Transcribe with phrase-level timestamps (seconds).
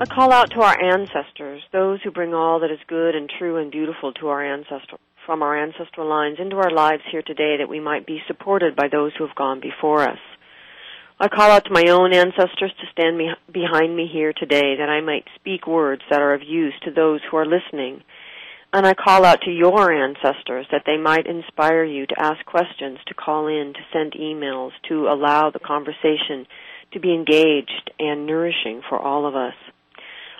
[0.00, 3.56] A call out to our ancestors, those who bring all that is good and true
[3.56, 7.68] and beautiful to our ancestral from our ancestral lines into our lives here today that
[7.68, 10.20] we might be supported by those who have gone before us.
[11.18, 14.88] I call out to my own ancestors to stand me, behind me here today that
[14.88, 18.04] I might speak words that are of use to those who are listening.
[18.72, 22.98] And I call out to your ancestors that they might inspire you to ask questions,
[23.08, 26.46] to call in, to send emails, to allow the conversation
[26.92, 29.54] to be engaged and nourishing for all of us.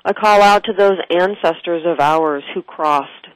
[0.09, 3.27] I call out to those ancestors of ours who crossed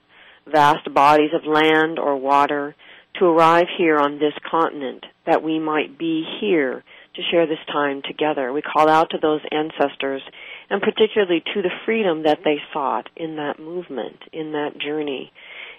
[0.50, 2.74] vast bodies of land or water
[3.18, 6.82] to arrive here on this continent that we might be here
[7.14, 8.54] to share this time together.
[8.54, 10.22] We call out to those ancestors
[10.70, 15.30] and particularly to the freedom that they sought in that movement, in that journey,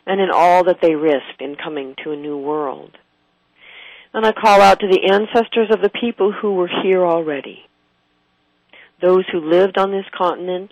[0.06, 2.92] and in all that they risked in coming to a new world.
[4.14, 7.66] And I call out to the ancestors of the people who were here already.
[9.02, 10.70] Those who lived on this continent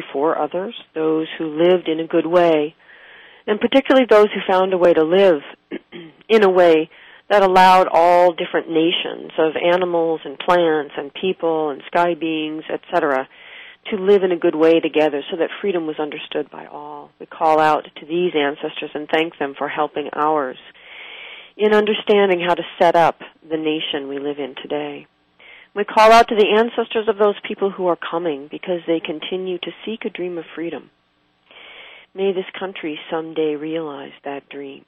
[0.00, 2.74] before others, those who lived in a good way,
[3.46, 5.40] and particularly those who found a way to live
[6.28, 6.90] in a way
[7.30, 13.28] that allowed all different nations of animals and plants and people and sky beings, etc.,
[13.90, 17.10] to live in a good way together so that freedom was understood by all.
[17.20, 20.58] We call out to these ancestors and thank them for helping ours
[21.56, 25.06] in understanding how to set up the nation we live in today.
[25.76, 29.58] We call out to the ancestors of those people who are coming because they continue
[29.58, 30.88] to seek a dream of freedom.
[32.14, 34.86] May this country someday realize that dream.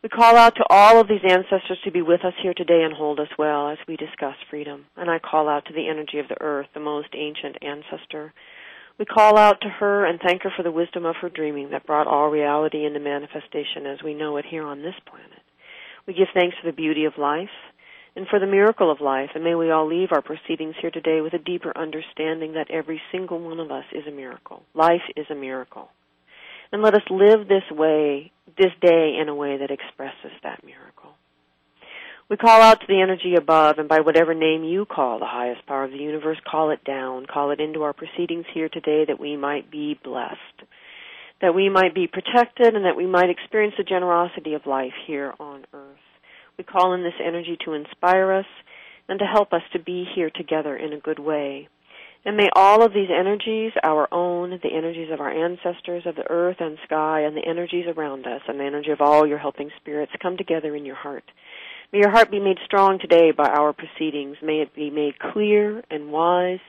[0.00, 2.94] We call out to all of these ancestors to be with us here today and
[2.94, 4.84] hold us well as we discuss freedom.
[4.96, 8.32] And I call out to the energy of the earth, the most ancient ancestor.
[8.96, 11.84] We call out to her and thank her for the wisdom of her dreaming that
[11.84, 15.42] brought all reality into manifestation as we know it here on this planet.
[16.06, 17.48] We give thanks for the beauty of life
[18.16, 21.20] and for the miracle of life, and may we all leave our proceedings here today
[21.20, 24.62] with a deeper understanding that every single one of us is a miracle.
[24.74, 25.88] Life is a miracle.
[26.70, 31.10] And let us live this way, this day in a way that expresses that miracle.
[32.28, 35.66] We call out to the energy above, and by whatever name you call the highest
[35.66, 39.20] power of the universe, call it down, call it into our proceedings here today that
[39.20, 40.38] we might be blessed,
[41.42, 45.34] that we might be protected, and that we might experience the generosity of life here
[45.38, 46.13] on earth.
[46.58, 48.46] We call in this energy to inspire us
[49.08, 51.68] and to help us to be here together in a good way.
[52.24, 56.30] And may all of these energies, our own, the energies of our ancestors, of the
[56.30, 59.70] earth and sky, and the energies around us, and the energy of all your helping
[59.76, 61.24] spirits come together in your heart.
[61.92, 64.36] May your heart be made strong today by our proceedings.
[64.42, 66.64] May it be made clear and wise.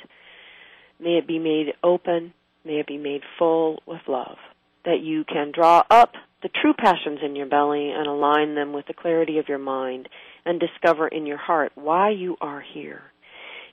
[1.00, 2.34] May it be made open.
[2.66, 4.38] May it be made full with love.
[4.84, 6.14] That you can draw up
[6.46, 10.08] the true passions in your belly and align them with the clarity of your mind
[10.46, 13.02] and discover in your heart why you are here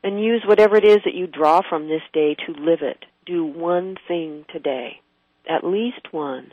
[0.02, 3.04] and use whatever it is that you draw from this day to live it.
[3.26, 5.02] Do one thing today,
[5.46, 6.52] at least one,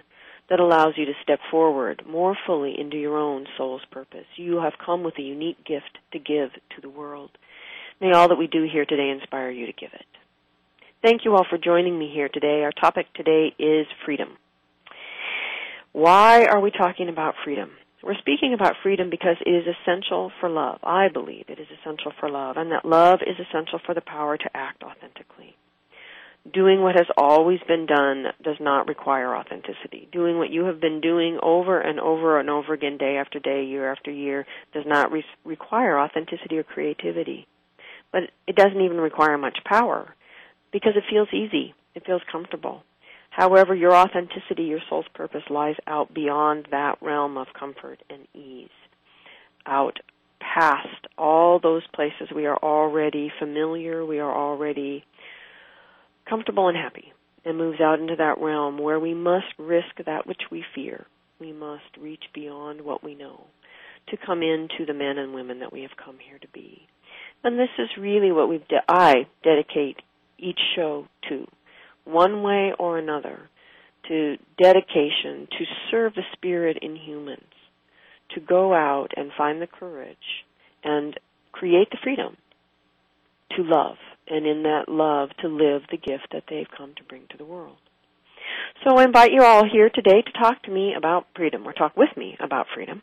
[0.49, 4.25] that allows you to step forward more fully into your own soul's purpose.
[4.35, 7.29] You have come with a unique gift to give to the world.
[8.01, 10.05] May all that we do here today inspire you to give it.
[11.01, 12.63] Thank you all for joining me here today.
[12.63, 14.35] Our topic today is freedom.
[15.91, 17.71] Why are we talking about freedom?
[18.03, 20.79] We're speaking about freedom because it is essential for love.
[20.83, 24.37] I believe it is essential for love, and that love is essential for the power
[24.37, 25.55] to act authentically.
[26.53, 30.07] Doing what has always been done does not require authenticity.
[30.11, 33.65] Doing what you have been doing over and over and over again, day after day,
[33.65, 37.47] year after year, does not re- require authenticity or creativity.
[38.11, 40.15] But it doesn't even require much power
[40.71, 41.73] because it feels easy.
[41.95, 42.83] It feels comfortable.
[43.39, 48.67] However, your authenticity, your soul's purpose lies out beyond that realm of comfort and ease,
[49.65, 49.97] out
[50.41, 55.05] past all those places we are already familiar, we are already
[56.27, 57.13] comfortable and happy,
[57.45, 61.05] and moves out into that realm where we must risk that which we fear.
[61.39, 63.45] We must reach beyond what we know
[64.09, 66.81] to come into the men and women that we have come here to be.
[67.45, 69.95] And this is really what we've de- I dedicate
[70.37, 71.47] each show to
[72.09, 73.49] one way or another,
[74.07, 77.53] to dedication to serve the spirit in humans,
[78.33, 80.45] to go out and find the courage
[80.83, 81.19] and
[81.51, 82.37] create the freedom
[83.55, 83.97] to love
[84.27, 87.45] and in that love to live the gift that they've come to bring to the
[87.45, 87.77] world.
[88.83, 91.95] So I invite you all here today to talk to me about freedom, or talk
[91.97, 93.01] with me about freedom.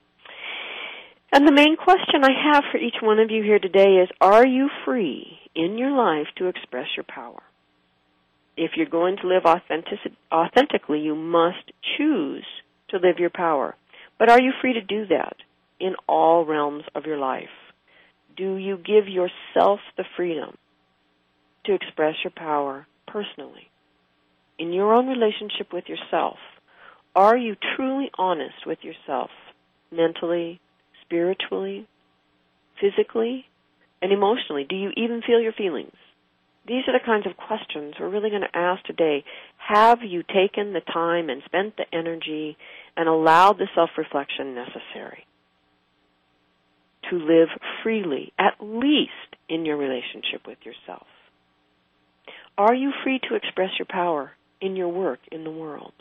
[1.33, 4.47] And the main question I have for each one of you here today is Are
[4.47, 7.43] you free in your life to express your power?
[8.57, 12.45] If you're going to live authentically, you must choose
[12.89, 13.75] to live your power.
[14.19, 15.37] But are you free to do that
[15.79, 17.51] in all realms of your life?
[18.37, 20.57] Do you give yourself the freedom
[21.67, 23.71] to express your power personally?
[24.59, 26.39] In your own relationship with yourself,
[27.15, 29.31] are you truly honest with yourself
[29.91, 30.61] mentally,
[31.05, 31.87] spiritually,
[32.81, 33.47] physically,
[34.01, 34.67] and emotionally?
[34.69, 35.95] Do you even feel your feelings?
[36.67, 39.25] These are the kinds of questions we're really going to ask today.
[39.57, 42.57] Have you taken the time and spent the energy
[42.97, 45.27] and allowed the self-reflection necessary
[47.11, 47.49] to live
[47.83, 49.13] freely, at least
[49.49, 51.07] in your relationship with yourself?
[52.59, 55.93] Are you free to express your power in your work in the world?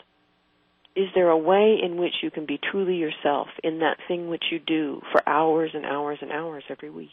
[0.96, 4.44] Is there a way in which you can be truly yourself in that thing which
[4.50, 7.10] you do for hours and hours and hours every week?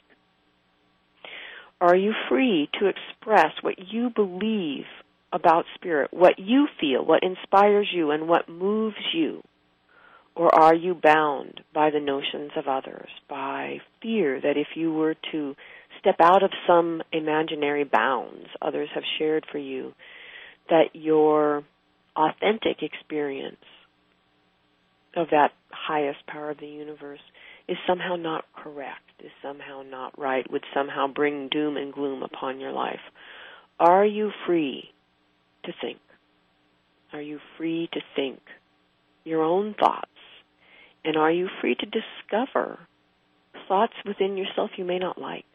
[1.81, 4.85] Are you free to express what you believe
[5.31, 9.41] about spirit, what you feel, what inspires you, and what moves you?
[10.35, 15.15] Or are you bound by the notions of others, by fear that if you were
[15.31, 15.55] to
[15.99, 19.93] step out of some imaginary bounds others have shared for you,
[20.69, 21.63] that your
[22.15, 23.57] authentic experience
[25.15, 27.19] of that highest power of the universe
[27.67, 32.59] is somehow not correct, is somehow not right, would somehow bring doom and gloom upon
[32.59, 32.99] your life.
[33.79, 34.91] Are you free
[35.65, 35.99] to think?
[37.13, 38.39] Are you free to think
[39.23, 40.07] your own thoughts?
[41.05, 42.79] And are you free to discover
[43.67, 45.45] thoughts within yourself you may not like?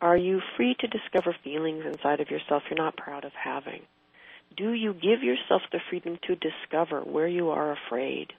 [0.00, 3.82] Are you free to discover feelings inside of yourself you're not proud of having?
[4.56, 8.32] Do you give yourself the freedom to discover where you are afraid?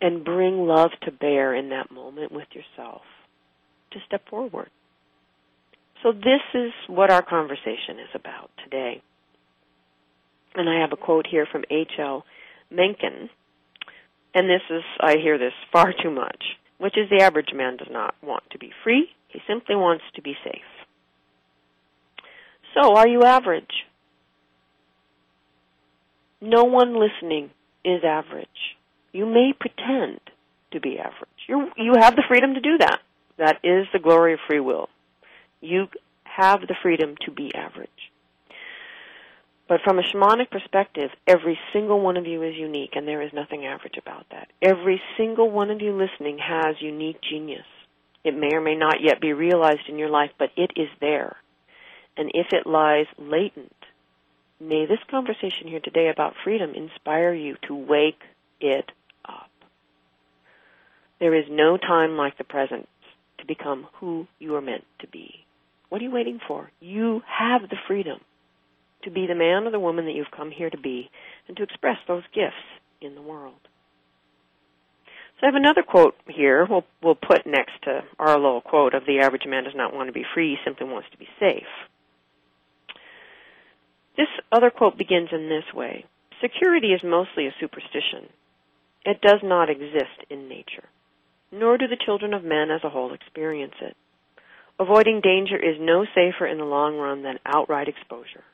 [0.00, 3.02] And bring love to bear in that moment with yourself
[3.92, 4.70] to step forward.
[6.02, 9.02] So this is what our conversation is about today.
[10.54, 12.24] And I have a quote here from H.L.
[12.70, 13.28] Mencken,
[14.34, 16.42] and this is, I hear this far too much,
[16.78, 20.22] which is the average man does not want to be free, he simply wants to
[20.22, 20.62] be safe.
[22.74, 23.84] So, are you average?
[26.40, 27.50] No one listening
[27.84, 28.48] is average.
[29.12, 30.20] You may pretend
[30.72, 31.28] to be average.
[31.48, 33.00] You you have the freedom to do that.
[33.38, 34.88] That is the glory of free will.
[35.60, 35.88] You
[36.24, 37.88] have the freedom to be average.
[39.68, 43.32] But from a shamanic perspective, every single one of you is unique, and there is
[43.32, 44.48] nothing average about that.
[44.60, 47.66] Every single one of you listening has unique genius.
[48.24, 51.36] It may or may not yet be realized in your life, but it is there.
[52.16, 53.72] And if it lies latent,
[54.58, 58.20] may this conversation here today about freedom inspire you to wake
[58.60, 58.90] it
[61.20, 62.88] there is no time like the present
[63.38, 65.44] to become who you are meant to be.
[65.90, 66.70] What are you waiting for?
[66.80, 68.20] You have the freedom
[69.04, 71.10] to be the man or the woman that you've come here to be
[71.46, 72.54] and to express those gifts
[73.00, 73.54] in the world.
[75.40, 79.04] So I have another quote here we'll, we'll put next to our little quote of
[79.06, 81.68] the average man does not want to be free, he simply wants to be safe.
[84.16, 86.04] This other quote begins in this way.
[86.42, 88.28] Security is mostly a superstition.
[89.04, 90.88] It does not exist in nature
[91.52, 93.96] nor do the children of men as a whole experience it.
[94.78, 98.44] Avoiding danger is no safer in the long run than outright exposure.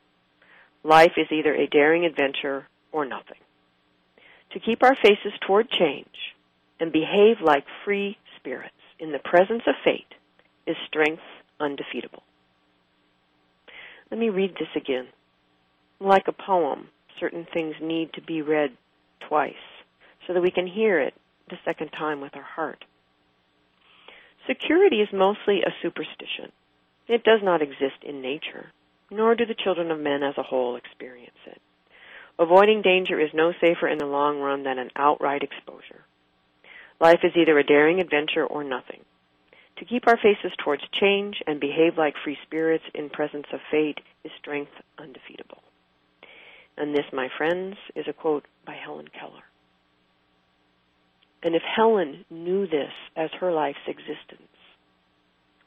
[0.83, 3.37] Life is either a daring adventure or nothing.
[4.53, 6.35] To keep our faces toward change
[6.79, 10.13] and behave like free spirits in the presence of fate
[10.65, 11.21] is strength
[11.59, 12.23] undefeatable.
[14.11, 15.07] Let me read this again.
[15.99, 16.89] Like a poem,
[17.19, 18.71] certain things need to be read
[19.27, 19.53] twice
[20.25, 21.13] so that we can hear it
[21.49, 22.83] the second time with our heart.
[24.47, 26.51] Security is mostly a superstition.
[27.07, 28.71] It does not exist in nature,
[29.11, 31.61] nor do the children of men as a whole experience it.
[32.39, 36.05] Avoiding danger is no safer in the long run than an outright exposure.
[36.99, 39.01] Life is either a daring adventure or nothing.
[39.77, 43.99] To keep our faces towards change and behave like free spirits in presence of fate
[44.23, 45.61] is strength undefeatable.
[46.77, 49.43] And this, my friends, is a quote by Helen Keller.
[51.43, 54.49] And if Helen knew this as her life's existence,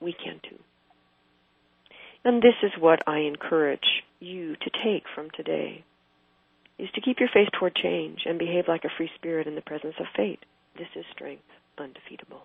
[0.00, 0.58] we can too.
[2.24, 5.84] And this is what I encourage you to take from today
[6.78, 9.60] is to keep your face toward change and behave like a free spirit in the
[9.60, 10.44] presence of fate.
[10.76, 11.44] This is strength
[11.78, 12.42] undefeatable.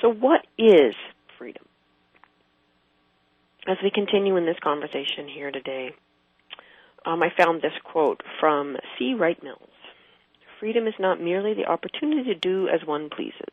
[0.00, 0.94] So, what is
[1.38, 1.64] freedom?
[3.66, 5.94] As we continue in this conversation here today,
[7.04, 9.14] um, I found this quote from C.
[9.14, 9.68] Wright Mills
[10.60, 13.52] Freedom is not merely the opportunity to do as one pleases.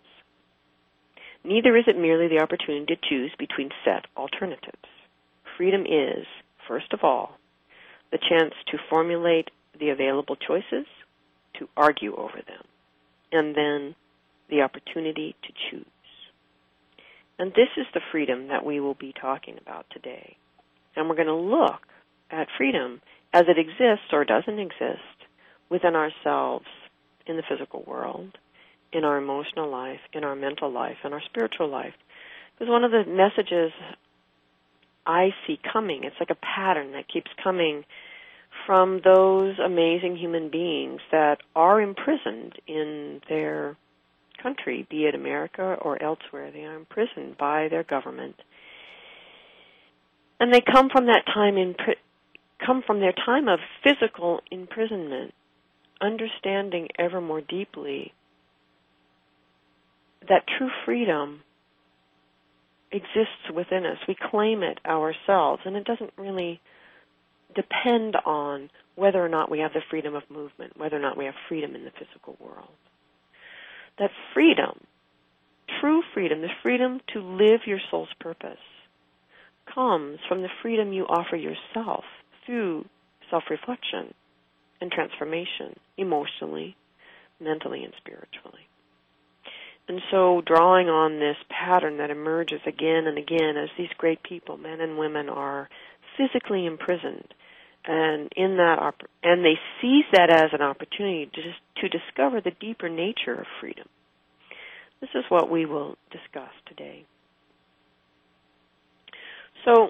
[1.43, 4.77] Neither is it merely the opportunity to choose between set alternatives.
[5.57, 6.25] Freedom is,
[6.67, 7.37] first of all,
[8.11, 10.85] the chance to formulate the available choices,
[11.57, 12.63] to argue over them,
[13.31, 13.95] and then
[14.49, 15.85] the opportunity to choose.
[17.39, 20.37] And this is the freedom that we will be talking about today.
[20.95, 21.81] And we're going to look
[22.29, 23.01] at freedom
[23.33, 25.01] as it exists or doesn't exist
[25.69, 26.65] within ourselves
[27.25, 28.37] in the physical world,
[28.91, 31.93] in our emotional life, in our mental life, in our spiritual life.
[32.53, 33.71] Because one of the messages
[35.05, 37.85] I see coming, it's like a pattern that keeps coming
[38.65, 43.77] from those amazing human beings that are imprisoned in their
[44.43, 46.51] country, be it America or elsewhere.
[46.51, 48.35] They are imprisoned by their government.
[50.39, 51.75] And they come from that time in
[52.65, 55.33] come from their time of physical imprisonment,
[56.01, 58.13] understanding ever more deeply
[60.27, 61.41] that true freedom
[62.91, 63.97] exists within us.
[64.07, 66.61] We claim it ourselves, and it doesn't really
[67.55, 71.25] depend on whether or not we have the freedom of movement, whether or not we
[71.25, 72.69] have freedom in the physical world.
[73.99, 74.79] That freedom,
[75.79, 78.57] true freedom, the freedom to live your soul's purpose,
[79.73, 82.03] comes from the freedom you offer yourself
[82.45, 82.85] through
[83.29, 84.13] self reflection
[84.79, 86.75] and transformation, emotionally,
[87.39, 88.67] mentally, and spiritually.
[89.87, 94.57] And so, drawing on this pattern that emerges again and again as these great people,
[94.57, 95.69] men and women, are
[96.17, 97.33] physically imprisoned,
[97.85, 102.41] and in that, op- and they seize that as an opportunity to just, to discover
[102.41, 103.87] the deeper nature of freedom.
[105.01, 107.05] This is what we will discuss today.
[109.65, 109.89] So,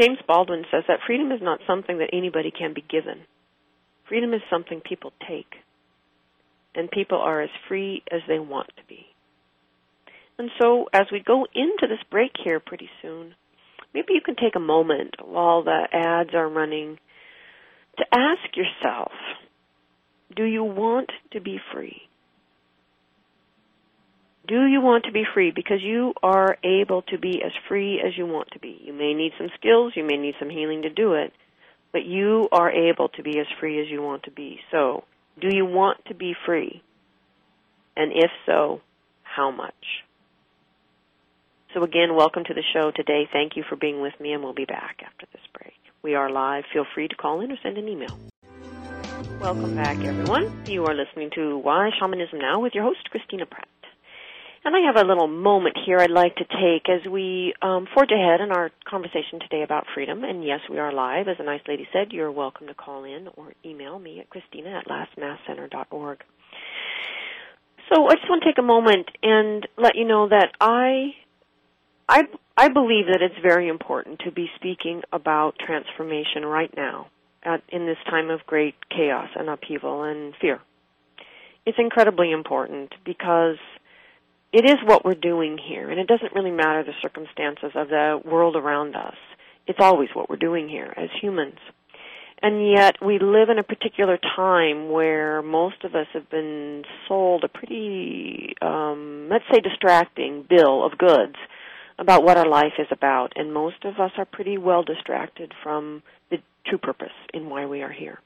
[0.00, 3.22] James Baldwin says that freedom is not something that anybody can be given.
[4.08, 5.54] Freedom is something people take
[6.74, 9.06] and people are as free as they want to be.
[10.38, 13.34] And so, as we go into this break here pretty soon,
[13.94, 16.98] maybe you can take a moment while the ads are running
[17.96, 19.12] to ask yourself
[20.34, 22.02] do you want to be free?
[24.46, 25.50] Do you want to be free?
[25.50, 28.80] Because you are able to be as free as you want to be.
[28.84, 31.32] You may need some skills, you may need some healing to do it,
[31.92, 34.60] but you are able to be as free as you want to be.
[34.70, 35.04] So,
[35.40, 36.82] do you want to be free?
[37.96, 38.82] And if so,
[39.22, 39.74] how much?
[41.74, 43.28] So again, welcome to the show today.
[43.30, 45.74] Thank you for being with me and we'll be back after this break.
[46.02, 46.64] We are live.
[46.72, 48.18] Feel free to call in or send an email.
[49.40, 50.66] Welcome back everyone.
[50.66, 53.68] You are listening to Why Shamanism Now with your host, Christina Pratt.
[54.66, 58.10] And I have a little moment here I'd like to take as we um, forge
[58.10, 60.24] ahead in our conversation today about freedom.
[60.24, 61.28] And yes, we are live.
[61.28, 64.70] As a nice lady said, you're welcome to call in or email me at christina
[64.70, 66.18] at lastmaskcenter.org.
[67.94, 71.14] So I just want to take a moment and let you know that I,
[72.08, 72.22] I,
[72.56, 77.06] I believe that it's very important to be speaking about transformation right now
[77.44, 80.58] at, in this time of great chaos and upheaval and fear.
[81.64, 83.58] It's incredibly important because
[84.56, 88.18] it is what we're doing here, and it doesn't really matter the circumstances of the
[88.24, 89.16] world around us.
[89.66, 91.58] It's always what we're doing here as humans.
[92.42, 97.44] And yet we live in a particular time where most of us have been sold
[97.44, 101.36] a pretty, um, let's say, distracting bill of goods
[101.98, 103.34] about what our life is about.
[103.36, 107.82] And most of us are pretty well distracted from the true purpose in why we
[107.82, 108.20] are here.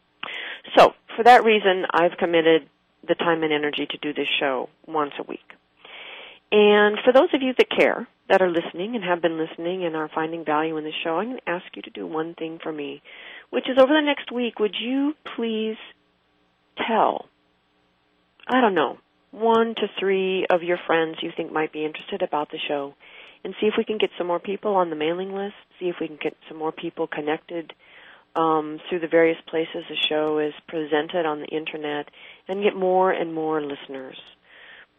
[0.79, 2.69] So, for that reason, I've committed
[3.09, 5.41] the time and energy to do this show once a week.
[6.53, 9.95] And for those of you that care, that are listening and have been listening and
[9.95, 12.59] are finding value in the show, I'm going to ask you to do one thing
[12.63, 13.03] for me,
[13.51, 15.77] which is over the next week, would you please
[16.89, 17.27] tell,
[18.49, 18.99] I don't know,
[19.31, 22.95] one to three of your friends you think might be interested about the show
[23.45, 25.97] and see if we can get some more people on the mailing list, see if
[26.01, 27.73] we can get some more people connected
[28.35, 32.09] um, through the various places the show is presented on the internet
[32.49, 34.17] and get more and more listeners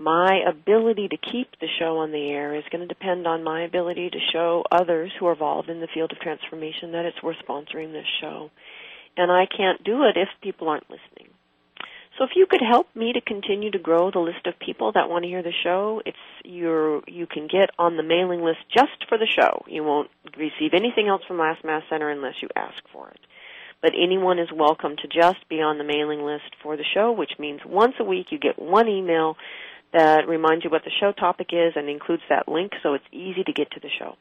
[0.01, 3.63] my ability to keep the show on the air is going to depend on my
[3.63, 7.37] ability to show others who are involved in the field of transformation that it's worth
[7.47, 8.49] sponsoring this show.
[9.15, 11.31] And I can't do it if people aren't listening.
[12.17, 15.09] So if you could help me to continue to grow the list of people that
[15.09, 19.07] want to hear the show, it's you you can get on the mailing list just
[19.07, 19.63] for the show.
[19.67, 23.19] You won't receive anything else from Last Mask Center unless you ask for it.
[23.81, 27.31] But anyone is welcome to just be on the mailing list for the show, which
[27.39, 29.35] means once a week you get one email
[29.93, 33.43] that reminds you what the show topic is and includes that link so it's easy
[33.43, 34.15] to get to the show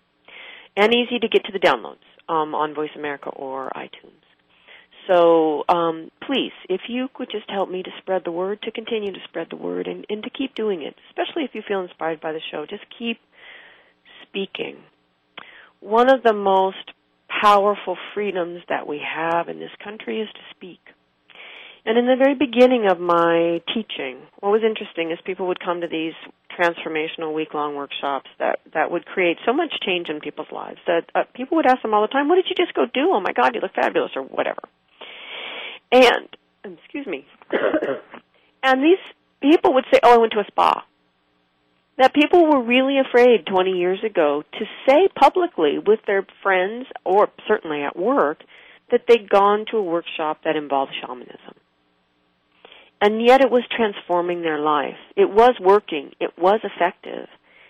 [0.77, 4.21] and easy to get to the downloads um, on Voice America or iTunes.
[5.09, 9.13] So um, please, if you could just help me to spread the word, to continue
[9.13, 12.21] to spread the word, and, and to keep doing it, especially if you feel inspired
[12.21, 13.19] by the show, just keep
[14.23, 14.77] speaking.
[15.81, 16.93] One of the most
[17.43, 20.81] powerful freedoms that we have in this country is to speak.
[21.91, 25.81] And in the very beginning of my teaching, what was interesting is people would come
[25.81, 26.15] to these
[26.57, 31.25] transformational week-long workshops that that would create so much change in people's lives that uh,
[31.35, 33.11] people would ask them all the time, "What did you just go do?
[33.11, 34.61] Oh my God, you look fabulous," or whatever.
[35.91, 36.29] And
[36.63, 37.27] excuse me,
[38.63, 39.03] and these
[39.43, 40.85] people would say, "Oh, I went to a spa."
[41.99, 47.31] That people were really afraid 20 years ago to say publicly with their friends or
[47.49, 48.45] certainly at work
[48.93, 51.50] that they'd gone to a workshop that involved shamanism
[53.01, 54.99] and yet it was transforming their life.
[55.17, 56.13] It was working.
[56.21, 57.29] It was effective.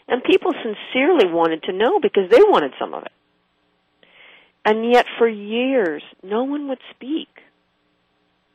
[0.09, 3.13] And people sincerely wanted to know because they wanted some of it.
[4.65, 7.29] And yet for years, no one would speak.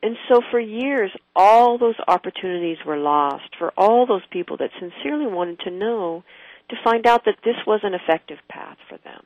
[0.04, 5.26] And so for years, all those opportunities were lost for all those people that sincerely
[5.26, 6.24] wanted to know
[6.70, 9.24] to find out that this was an effective path for them.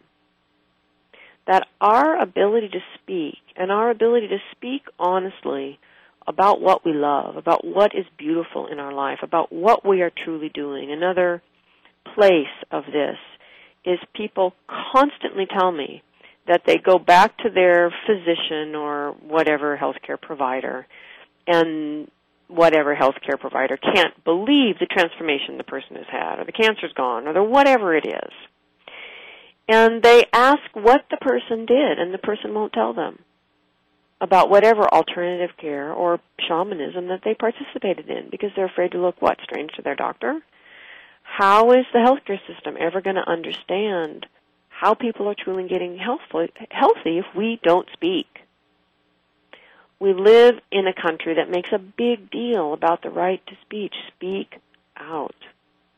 [1.47, 5.79] That our ability to speak and our ability to speak honestly
[6.29, 10.11] about what we love, about what is beautiful in our life, about what we are
[10.23, 10.91] truly doing.
[10.91, 11.41] Another
[12.13, 13.17] place of this
[13.83, 14.53] is people
[14.93, 16.03] constantly tell me
[16.47, 20.85] that they go back to their physician or whatever healthcare provider
[21.47, 22.09] and
[22.47, 27.27] whatever healthcare provider can't believe the transformation the person has had or the cancer's gone
[27.27, 28.31] or the whatever it is.
[29.67, 33.19] And they ask what the person did and the person won't tell them
[34.21, 39.21] about whatever alternative care or shamanism that they participated in because they're afraid to look
[39.21, 40.41] what strange to their doctor.
[41.23, 44.25] How is the healthcare system ever going to understand
[44.67, 48.27] how people are truly getting healthy if we don't speak?
[49.99, 53.93] We live in a country that makes a big deal about the right to speech.
[54.15, 54.55] Speak
[54.97, 55.35] out.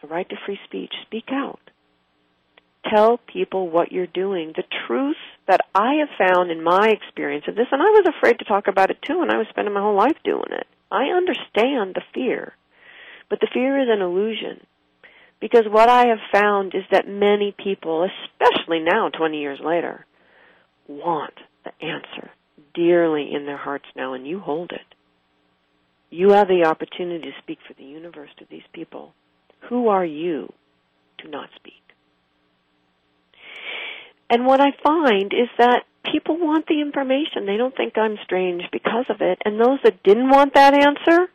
[0.02, 0.93] The right to free speech.
[1.04, 1.60] Speak out.
[2.89, 4.54] Tell people what you're doing.
[4.56, 5.17] The truth
[5.52, 8.70] that I have found in my experience of this, and I was afraid to talk
[8.70, 10.66] about it too, and I was spending my whole life doing it.
[10.90, 12.54] I understand the fear,
[13.30, 14.66] but the fear is an illusion.
[15.42, 20.06] Because what I have found is that many people, especially now, 20 years later,
[20.88, 21.34] want
[21.66, 22.32] the answer
[22.74, 24.96] dearly in their hearts now, and you hold it.
[26.10, 29.14] You have the opportunity to speak for the universe to these people.
[29.68, 30.54] Who are you
[31.20, 31.74] to not speak?
[34.32, 37.46] And what I find is that people want the information.
[37.46, 39.39] They don't think I'm strange because of it.
[39.44, 41.28] And those that didn't want that answer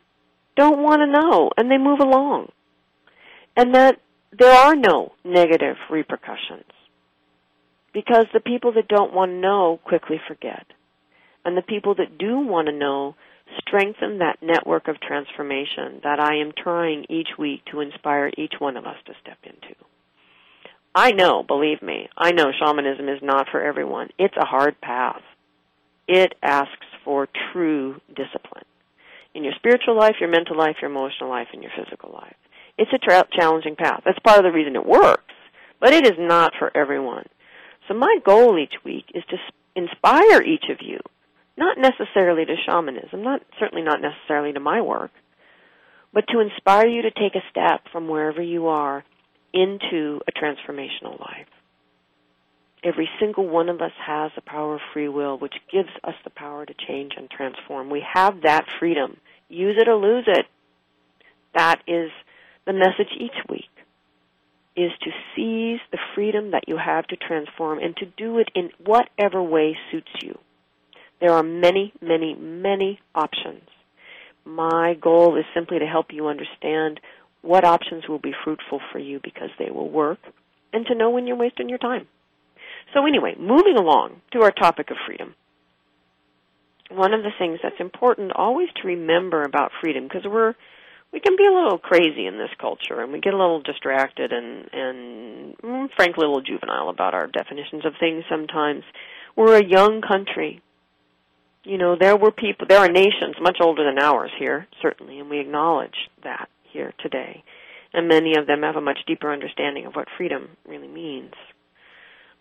[0.55, 2.47] don't want to know and they move along.
[3.55, 4.01] And that
[4.37, 6.65] there are no negative repercussions.
[7.93, 10.65] Because the people that don't want to know quickly forget.
[11.45, 13.15] And the people that do want to know
[13.59, 18.75] strengthen that network of transformation that I am trying each week to inspire each one
[18.75, 19.75] of us to step into.
[20.97, 24.09] I know, believe me, I know shamanism is not for everyone.
[24.17, 25.21] It's a hard path.
[26.07, 28.65] It asks for true discipline
[29.35, 32.35] in your spiritual life, your mental life, your emotional life, and your physical life.
[32.79, 34.01] It's a tra- challenging path.
[34.05, 35.35] That's part of the reason it works,
[35.79, 37.27] but it is not for everyone.
[37.87, 39.37] So my goal each week is to
[39.75, 40.97] inspire each of you,
[41.55, 45.11] not necessarily to shamanism, not certainly not necessarily to my work,
[46.11, 49.03] but to inspire you to take a step from wherever you are
[49.53, 51.47] into a transformational life.
[52.83, 56.29] Every single one of us has the power of free will, which gives us the
[56.29, 57.89] power to change and transform.
[57.89, 59.17] We have that freedom.
[59.49, 60.45] Use it or lose it.
[61.55, 62.11] That is
[62.65, 63.69] the message each week
[64.77, 68.69] is to seize the freedom that you have to transform and to do it in
[68.85, 70.37] whatever way suits you.
[71.19, 73.63] There are many, many, many options.
[74.45, 76.99] My goal is simply to help you understand
[77.41, 80.19] what options will be fruitful for you because they will work,
[80.73, 82.07] and to know when you're wasting your time.
[82.93, 85.35] So anyway, moving along to our topic of freedom.
[86.89, 90.55] One of the things that's important always to remember about freedom, because we're
[91.11, 94.31] we can be a little crazy in this culture, and we get a little distracted
[94.31, 98.23] and and mm, frankly a little juvenile about our definitions of things.
[98.29, 98.83] Sometimes
[99.35, 100.61] we're a young country.
[101.63, 105.29] You know, there were people, there are nations much older than ours here, certainly, and
[105.29, 106.47] we acknowledge that
[106.77, 107.43] here today.
[107.93, 111.33] And many of them have a much deeper understanding of what freedom really means.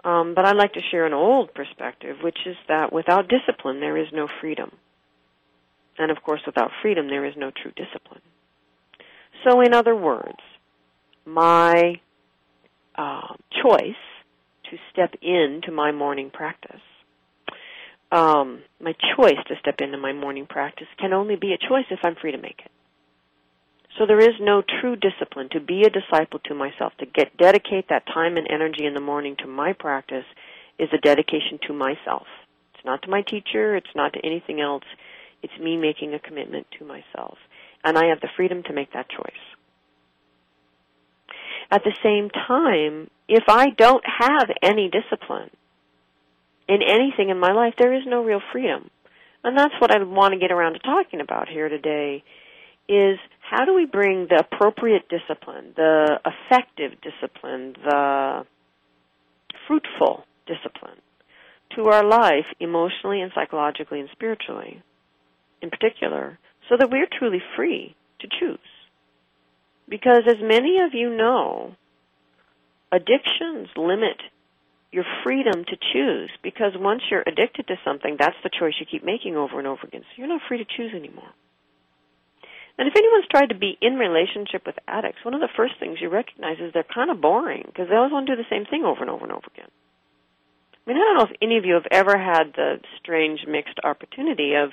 [0.05, 3.97] Um, but I'd like to share an old perspective, which is that without discipline, there
[3.97, 4.71] is no freedom.
[5.99, 8.21] And of course, without freedom, there is no true discipline.
[9.45, 10.39] So, in other words,
[11.25, 12.01] my
[12.97, 14.03] uh, choice
[14.71, 16.83] to step into my morning practice,
[18.13, 22.01] um, my choice to step into my morning practice can only be a choice if
[22.05, 22.71] I'm free to make it.
[23.99, 27.89] So there is no true discipline to be a disciple to myself, to get dedicate
[27.89, 30.27] that time and energy in the morning to my practice
[30.79, 32.27] is a dedication to myself.
[32.75, 34.85] It's not to my teacher, it's not to anything else.
[35.43, 37.39] It's me making a commitment to myself.
[37.85, 39.33] And I have the freedom to make that choice.
[41.71, 45.51] At the same time, if I don't have any discipline
[46.69, 48.91] in anything in my life, there is no real freedom.
[49.43, 52.23] And that's what I want to get around to talking about here today
[52.89, 53.19] is
[53.51, 58.45] how do we bring the appropriate discipline, the effective discipline, the
[59.69, 60.99] fruitful discipline
[61.77, 64.83] to our life emotionally and psychologically and spiritually
[65.63, 68.59] in particular so that we're truly free to choose.
[69.89, 71.75] Because as many of you know,
[72.91, 74.19] addictions limit
[74.91, 79.05] your freedom to choose because once you're addicted to something, that's the choice you keep
[79.05, 80.03] making over and over again.
[80.03, 81.31] So you're not free to choose anymore.
[82.79, 85.99] And if anyone's tried to be in relationship with addicts, one of the first things
[86.01, 88.67] you recognize is they're kind of boring because they always want to do the same
[88.67, 89.71] thing over and over and over again.
[90.87, 93.81] I mean, I don't know if any of you have ever had the strange mixed
[93.83, 94.71] opportunity of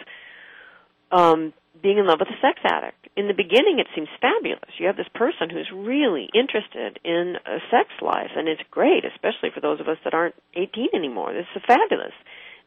[1.11, 3.07] um, being in love with a sex addict.
[3.15, 4.77] In the beginning, it seems fabulous.
[4.77, 9.49] You have this person who's really interested in a sex life, and it's great, especially
[9.53, 11.33] for those of us that aren't 18 anymore.
[11.33, 12.13] This is fabulous.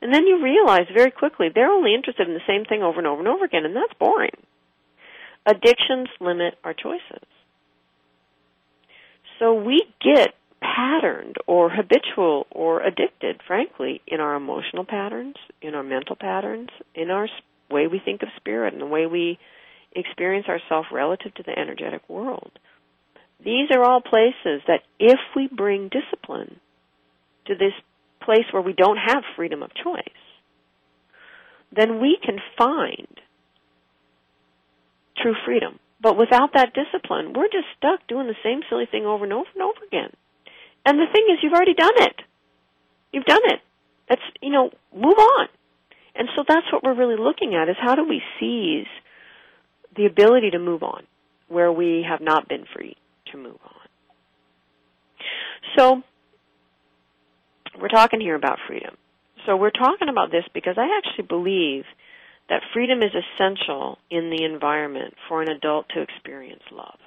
[0.03, 3.07] And then you realize very quickly they're only interested in the same thing over and
[3.07, 4.37] over and over again, and that's boring.
[5.47, 7.27] Addictions limit our choices.
[9.39, 15.83] So we get patterned or habitual or addicted, frankly, in our emotional patterns, in our
[15.83, 17.29] mental patterns, in our
[17.71, 19.39] way we think of spirit, and the way we
[19.95, 22.51] experience ourselves relative to the energetic world.
[23.45, 26.59] These are all places that if we bring discipline
[27.47, 27.73] to this
[28.23, 30.03] place where we don't have freedom of choice,
[31.75, 33.21] then we can find
[35.23, 35.79] true freedom.
[36.01, 39.49] But without that discipline, we're just stuck doing the same silly thing over and over
[39.55, 40.13] and over again.
[40.85, 42.17] And the thing is, you've already done it.
[43.13, 43.61] You've done it.
[44.09, 45.49] That's, you know, move on.
[46.15, 48.87] And so that's what we're really looking at is how do we seize
[49.97, 51.07] the ability to move on
[51.49, 52.97] where we have not been free
[53.33, 53.73] to move on.
[55.77, 56.03] So
[57.81, 58.97] we're talking here about freedom.
[59.45, 61.85] So we're talking about this because I actually believe
[62.49, 66.99] that freedom is essential in the environment for an adult to experience love.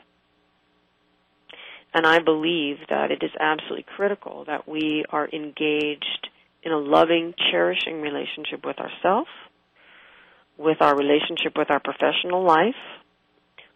[1.93, 6.30] And I believe that it is absolutely critical that we are engaged
[6.62, 9.30] in a loving, cherishing relationship with ourselves,
[10.58, 12.75] with our relationship with our professional life,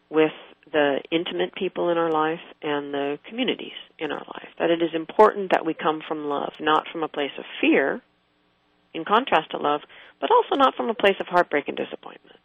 [0.09, 0.33] with
[0.71, 4.49] the intimate people in our life, and the communities in our life.
[4.59, 8.01] That it is important that we come from love, not from a place of fear,
[8.93, 9.81] in contrast to love,
[10.21, 12.39] but also not from a place of heartbreak and disappointment.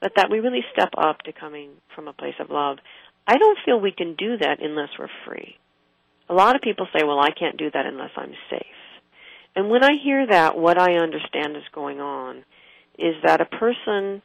[0.00, 2.78] But that we really step up to coming from a place of love.
[3.26, 5.56] I don't feel we can do that unless we're free.
[6.28, 8.62] A lot of people say, well, I can't do that unless I'm safe.
[9.54, 12.38] And when I hear that, what I understand is going on
[12.98, 14.22] is that a person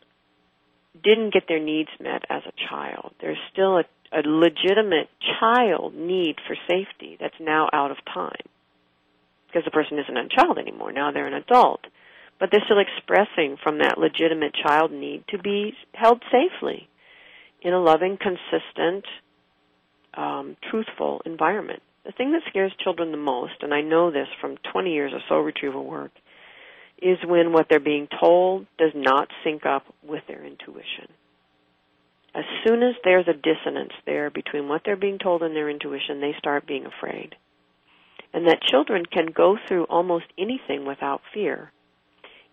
[1.04, 3.13] didn't get their needs met as a child.
[3.22, 8.48] There's still a, a legitimate child need for safety that's now out of time
[9.48, 10.92] because the person isn't a child anymore.
[10.92, 11.82] Now they're an adult.
[12.40, 16.88] But they're still expressing from that legitimate child need to be held safely
[17.62, 19.06] in a loving, consistent,
[20.14, 21.82] um, truthful environment.
[22.06, 25.22] The thing that scares children the most, and I know this from 20 years of
[25.28, 26.12] soul retrieval work,
[27.02, 31.10] is when what they're being told does not sync up with their intuition.
[32.34, 36.22] As soon as there's a dissonance there between what they're being told and their intuition,
[36.22, 37.36] they start being afraid.
[38.34, 41.72] And that children can go through almost anything without fear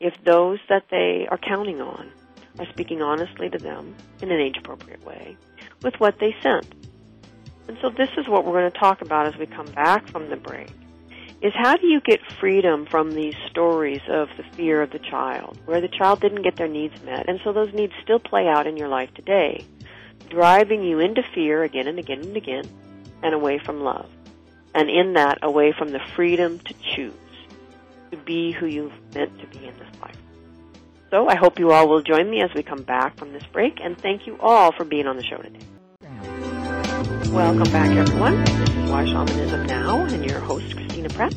[0.00, 2.10] if those that they are counting on
[2.58, 5.36] are speaking honestly to them in an age appropriate way
[5.82, 6.66] with what they sense.
[7.68, 10.28] And so this is what we're going to talk about as we come back from
[10.28, 10.70] the break.
[11.40, 15.58] Is how do you get freedom from these stories of the fear of the child,
[15.66, 18.66] where the child didn't get their needs met, and so those needs still play out
[18.66, 19.66] in your life today,
[20.30, 22.64] driving you into fear again and again and again,
[23.22, 24.08] and away from love.
[24.74, 27.14] And in that, away from the freedom to choose,
[28.10, 30.16] to be who you've meant to be in this life.
[31.10, 33.78] So I hope you all will join me as we come back from this break,
[33.80, 35.60] and thank you all for being on the show today.
[37.30, 38.32] Welcome back, everyone.
[38.58, 41.32] This is Why Shamanism Now, and your host, Christina Pratt.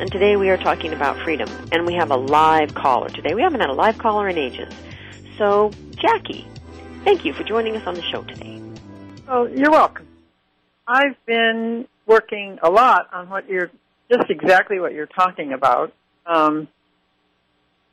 [0.00, 3.34] And today we are talking about freedom, and we have a live caller today.
[3.34, 4.72] We haven't had a live caller in ages.
[5.36, 6.46] So, Jackie,
[7.04, 8.60] thank you for joining us on the show today.
[9.28, 10.06] Oh, you're welcome.
[10.86, 13.70] I've been working a lot on what you're
[14.10, 15.92] just exactly what you're talking about.
[16.26, 16.66] Um,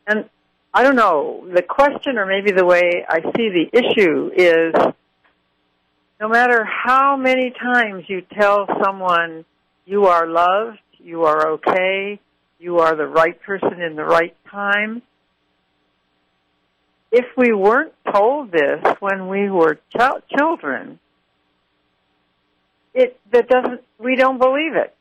[0.07, 0.29] and
[0.73, 4.73] I don't know, the question or maybe the way I see the issue is
[6.19, 9.45] no matter how many times you tell someone
[9.85, 12.19] you are loved, you are okay,
[12.59, 15.01] you are the right person in the right time,
[17.11, 20.99] if we weren't told this when we were ch- children,
[22.95, 24.95] it that doesn't we don't believe it.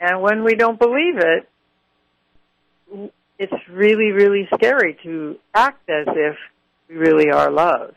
[0.00, 1.48] And when we don't believe it,
[3.38, 6.36] it's really, really scary to act as if
[6.88, 7.94] we really are loved.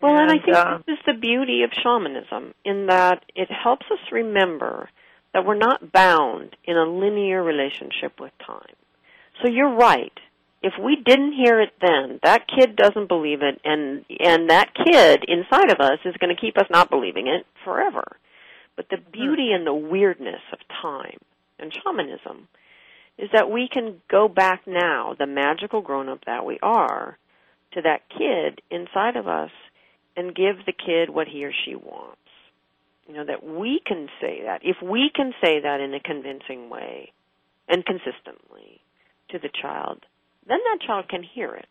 [0.00, 3.48] Well, and, and I think uh, this is the beauty of shamanism in that it
[3.50, 4.88] helps us remember
[5.34, 8.74] that we're not bound in a linear relationship with time.
[9.42, 10.12] So you're right.
[10.62, 15.24] If we didn't hear it then, that kid doesn't believe it and and that kid
[15.28, 18.16] inside of us is going to keep us not believing it forever.
[18.76, 19.10] But the hmm.
[19.10, 21.18] beauty and the weirdness of time
[21.58, 22.48] and shamanism
[23.18, 27.18] is that we can go back now, the magical grown up that we are,
[27.72, 29.50] to that kid inside of us
[30.16, 32.16] and give the kid what he or she wants.
[33.06, 34.60] You know, that we can say that.
[34.62, 37.12] If we can say that in a convincing way
[37.68, 38.80] and consistently
[39.30, 40.04] to the child,
[40.48, 41.68] then that child can hear it.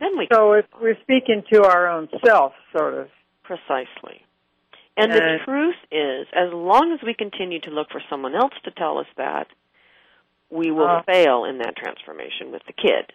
[0.00, 3.08] Then we So if we're speaking to our own self, sort of.
[3.42, 4.22] Precisely.
[4.96, 8.72] And the truth is, as long as we continue to look for someone else to
[8.72, 9.46] tell us that,
[10.50, 13.12] we will uh, fail in that transformation with the kid.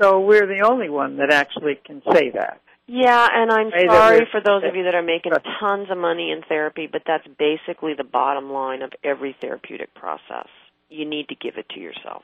[0.00, 2.60] So we're the only one that actually can say that.
[2.86, 6.42] Yeah, and I'm sorry for those of you that are making tons of money in
[6.48, 10.48] therapy, but that's basically the bottom line of every therapeutic process.
[10.88, 12.22] You need to give it to yourself.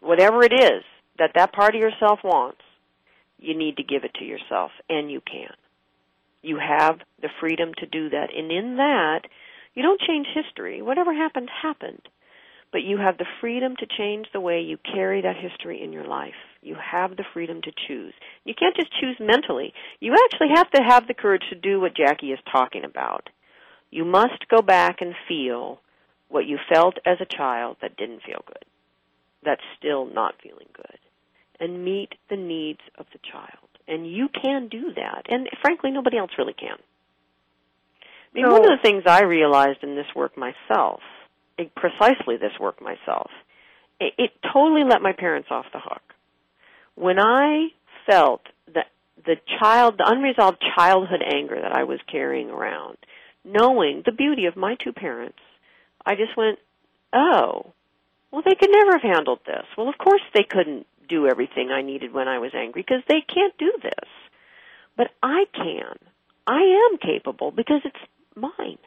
[0.00, 0.82] Whatever it is
[1.18, 2.60] that that part of yourself wants,
[3.38, 5.54] you need to give it to yourself, and you can.
[6.42, 8.28] You have the freedom to do that.
[8.34, 9.22] And in that,
[9.74, 10.80] you don't change history.
[10.80, 12.02] Whatever happened, happened.
[12.72, 16.06] But you have the freedom to change the way you carry that history in your
[16.06, 16.34] life.
[16.62, 18.12] You have the freedom to choose.
[18.44, 19.72] You can't just choose mentally.
[20.00, 23.28] You actually have to have the courage to do what Jackie is talking about.
[23.90, 25.80] You must go back and feel
[26.28, 28.64] what you felt as a child that didn't feel good,
[29.44, 30.98] that's still not feeling good,
[31.60, 33.68] and meet the needs of the child.
[33.88, 35.22] And you can do that.
[35.28, 36.76] And frankly, nobody else really can.
[38.02, 41.00] I mean, one of the things I realized in this work myself,
[41.76, 43.30] precisely this work myself,
[44.00, 46.02] it, it totally let my parents off the hook.
[46.96, 47.68] When I
[48.06, 48.42] felt
[48.74, 48.86] that
[49.24, 52.98] the child, the unresolved childhood anger that I was carrying around,
[53.44, 55.38] knowing the beauty of my two parents,
[56.06, 56.58] I just went,
[57.12, 57.72] oh,
[58.30, 59.64] well, they could never have handled this.
[59.76, 63.22] Well, of course they couldn't do everything I needed when I was angry because they
[63.22, 64.08] can't do this.
[64.96, 65.96] But I can.
[66.46, 67.96] I am capable because it's
[68.34, 68.78] mine.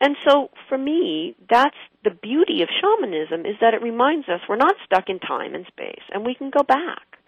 [0.00, 4.56] And so for me, that's the beauty of shamanism is that it reminds us we're
[4.56, 7.18] not stuck in time and space and we can go back.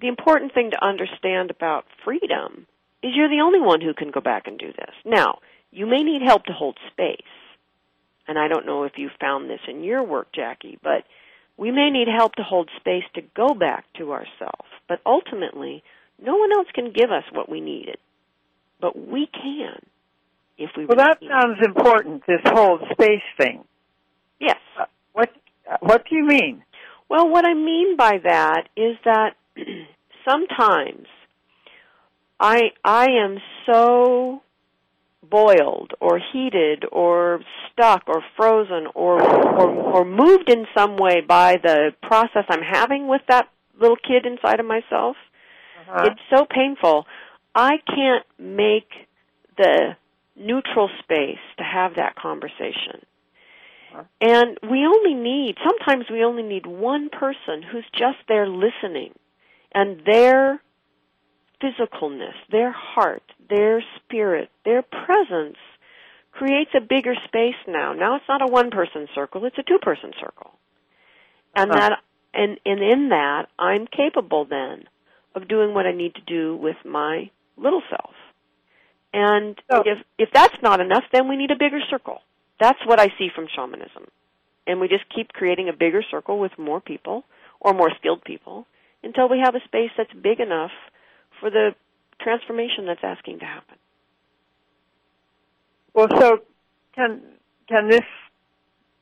[0.00, 2.66] The important thing to understand about freedom
[3.02, 4.94] is you're the only one who can go back and do this.
[5.04, 5.38] Now,
[5.74, 7.20] you may need help to hold space.
[8.26, 11.04] And I don't know if you found this in your work, Jackie, but
[11.58, 15.82] we may need help to hold space to go back to ourselves, but ultimately,
[16.24, 17.98] no one else can give us what we needed.
[18.80, 19.80] But we can
[20.56, 21.66] if we Well, that sounds it.
[21.66, 23.64] important, this whole space thing.
[24.40, 24.58] Yes.
[24.78, 25.30] Uh, what
[25.80, 26.62] what do you mean?
[27.08, 29.34] Well, what I mean by that is that
[30.28, 31.06] sometimes
[32.38, 34.42] I I am so
[35.30, 37.40] boiled or heated or
[37.72, 43.06] stuck or frozen or, or or moved in some way by the process I'm having
[43.08, 43.48] with that
[43.80, 45.16] little kid inside of myself.
[45.80, 46.04] Uh-huh.
[46.06, 47.06] It's so painful.
[47.54, 48.90] I can't make
[49.56, 49.96] the
[50.36, 53.06] neutral space to have that conversation.
[53.92, 54.02] Uh-huh.
[54.20, 59.14] And we only need, sometimes we only need one person who's just there listening
[59.72, 60.60] and their
[61.62, 65.56] physicalness, their heart, their spirit, their presence
[66.32, 67.92] creates a bigger space now.
[67.92, 70.52] Now it's not a one person circle, it's a two person circle.
[71.54, 71.80] And uh-huh.
[71.80, 71.98] that
[72.34, 74.84] and, and in that I'm capable then
[75.34, 78.14] of doing what I need to do with my little self.
[79.12, 79.82] And oh.
[79.86, 82.18] if if that's not enough, then we need a bigger circle.
[82.60, 84.06] That's what I see from shamanism.
[84.66, 87.24] And we just keep creating a bigger circle with more people
[87.60, 88.66] or more skilled people
[89.02, 90.70] until we have a space that's big enough
[91.40, 91.74] for the
[92.24, 93.76] transformation that's asking to happen.
[95.94, 96.38] Well, so
[96.96, 97.20] can
[97.68, 98.02] can this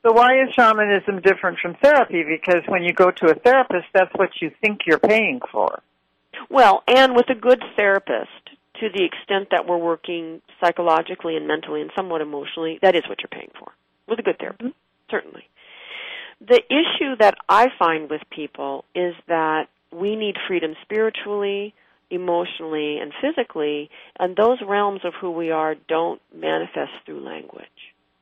[0.05, 2.25] So why is shamanism different from therapy?
[2.29, 5.81] Because when you go to a therapist, that's what you think you're paying for.
[6.51, 8.43] Well, and with a good therapist,
[8.81, 13.19] to the extent that we're working psychologically and mentally and somewhat emotionally, that is what
[13.21, 13.71] you're paying for.
[14.09, 15.11] With a good therapist, mm-hmm.
[15.11, 15.45] certainly.
[16.41, 21.75] The issue that I find with people is that we need freedom spiritually,
[22.13, 27.67] emotionally, and physically, and those realms of who we are don't manifest through language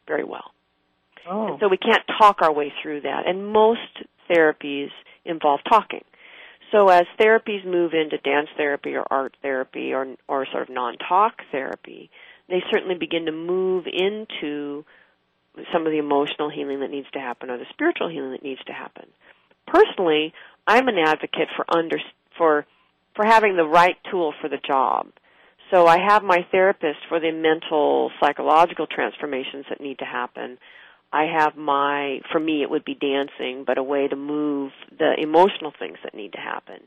[0.06, 0.52] very well.
[1.28, 1.58] Oh.
[1.60, 3.26] So we can't talk our way through that.
[3.26, 3.80] And most
[4.30, 4.88] therapies
[5.24, 6.04] involve talking.
[6.72, 11.42] So as therapies move into dance therapy or art therapy or or sort of non-talk
[11.50, 12.10] therapy,
[12.48, 14.84] they certainly begin to move into
[15.72, 18.62] some of the emotional healing that needs to happen or the spiritual healing that needs
[18.66, 19.06] to happen.
[19.66, 20.32] Personally,
[20.66, 21.98] I'm an advocate for under
[22.38, 22.66] for
[23.20, 25.08] for having the right tool for the job.
[25.70, 30.56] So I have my therapist for the mental psychological transformations that need to happen.
[31.12, 35.12] I have my, for me it would be dancing, but a way to move the
[35.18, 36.80] emotional things that need to happen.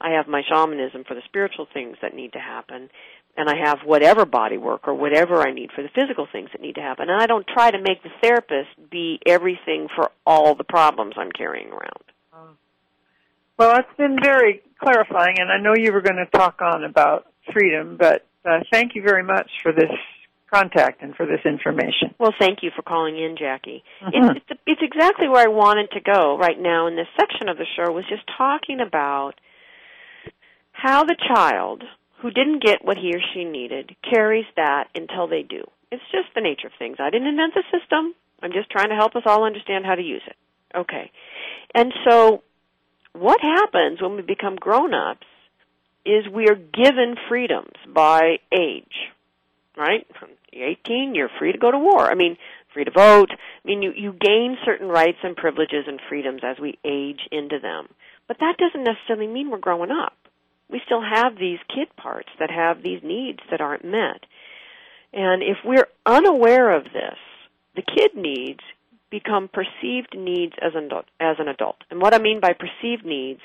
[0.00, 2.88] I have my shamanism for the spiritual things that need to happen.
[3.36, 6.62] And I have whatever body work or whatever I need for the physical things that
[6.62, 7.10] need to happen.
[7.10, 11.32] And I don't try to make the therapist be everything for all the problems I'm
[11.32, 12.04] carrying around.
[12.32, 12.48] Oh.
[13.58, 17.26] Well, it's been very clarifying, and I know you were going to talk on about
[17.52, 19.90] freedom, but uh, thank you very much for this
[20.52, 22.14] contact and for this information.
[22.18, 23.82] Well, thank you for calling in, Jackie.
[24.02, 24.36] Mm-hmm.
[24.36, 27.66] It's, it's exactly where I wanted to go right now in this section of the
[27.76, 29.34] show was just talking about
[30.72, 31.82] how the child
[32.20, 35.62] who didn't get what he or she needed carries that until they do.
[35.90, 36.96] It's just the nature of things.
[36.98, 38.14] I didn't invent the system.
[38.42, 40.36] I'm just trying to help us all understand how to use it.
[40.76, 41.10] Okay.
[41.74, 42.42] And so
[43.14, 45.26] what happens when we become grown-ups
[46.04, 48.92] is we are given freedoms by age
[49.76, 50.06] right?
[50.18, 52.10] From 18, you're free to go to war.
[52.10, 52.36] I mean,
[52.72, 53.30] free to vote.
[53.30, 57.58] I mean, you, you gain certain rights and privileges and freedoms as we age into
[57.60, 57.88] them.
[58.28, 60.16] But that doesn't necessarily mean we're growing up.
[60.70, 64.24] We still have these kid parts that have these needs that aren't met.
[65.12, 67.18] And if we're unaware of this,
[67.76, 68.60] the kid needs
[69.14, 71.76] become perceived needs as an adult, as an adult.
[71.88, 73.40] And what I mean by perceived needs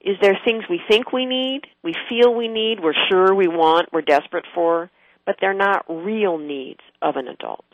[0.00, 3.92] is there things we think we need, we feel we need, we're sure we want,
[3.92, 4.90] we're desperate for,
[5.24, 7.64] but they're not real needs of an adult.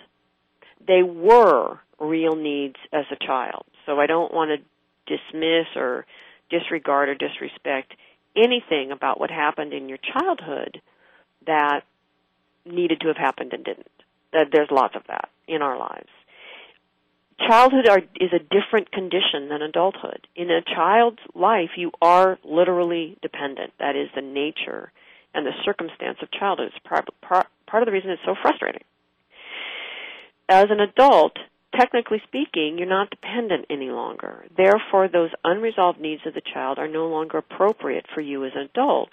[0.86, 3.64] They were real needs as a child.
[3.86, 6.04] So I don't want to dismiss or
[6.50, 7.94] disregard or disrespect
[8.36, 10.82] anything about what happened in your childhood
[11.46, 11.80] that
[12.66, 13.88] needed to have happened and didn't.
[14.52, 16.10] There's lots of that in our lives.
[17.46, 20.26] Childhood are, is a different condition than adulthood.
[20.34, 23.72] In a child's life, you are literally dependent.
[23.78, 24.92] That is the nature
[25.34, 28.82] and the circumstance of childhood is part, part, part of the reason it's so frustrating.
[30.48, 31.36] As an adult,
[31.78, 34.46] technically speaking, you're not dependent any longer.
[34.56, 38.68] Therefore, those unresolved needs of the child are no longer appropriate for you as an
[38.74, 39.10] adult,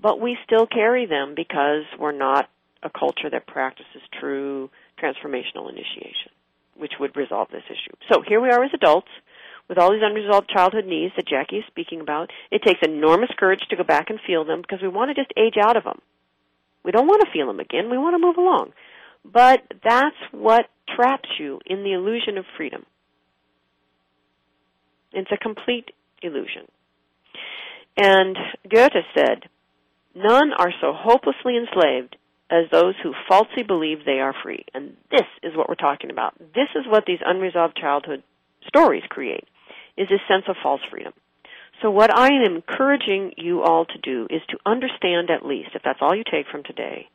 [0.00, 2.48] but we still carry them because we're not
[2.82, 4.70] a culture that practices true
[5.02, 6.32] transformational initiation,
[6.78, 7.96] which would resolve this issue.
[8.10, 9.08] So here we are as adults
[9.68, 12.30] with all these unresolved childhood needs that Jackie is speaking about.
[12.50, 15.32] It takes enormous courage to go back and feel them because we want to just
[15.36, 16.00] age out of them.
[16.84, 17.90] We don't want to feel them again.
[17.90, 18.72] We want to move along.
[19.24, 22.86] But that's what traps you in the illusion of freedom.
[25.12, 25.90] It's a complete
[26.22, 26.66] illusion.
[27.96, 28.36] And
[28.70, 29.44] Goethe said,
[30.14, 32.16] None are so hopelessly enslaved
[32.50, 34.64] as those who falsely believe they are free.
[34.74, 36.38] And this is what we're talking about.
[36.38, 38.22] This is what these unresolved childhood
[38.66, 39.44] stories create
[39.96, 41.12] is this sense of false freedom.
[41.82, 45.82] So what I am encouraging you all to do is to understand at least, if
[45.84, 47.08] that's all you take from today,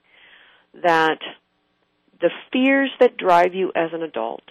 [0.82, 1.20] that
[2.22, 4.44] the fears that drive you as an adult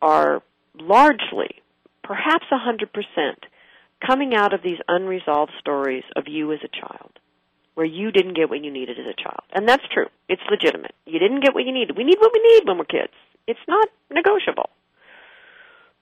[0.00, 0.42] are
[0.78, 1.62] largely,
[2.02, 2.88] perhaps 100%,
[4.06, 7.18] coming out of these unresolved stories of you as a child,
[7.74, 9.42] where you didn't get what you needed as a child.
[9.52, 10.06] And that's true.
[10.28, 10.94] It's legitimate.
[11.06, 11.96] You didn't get what you needed.
[11.96, 13.12] We need what we need when we're kids.
[13.46, 14.70] It's not negotiable.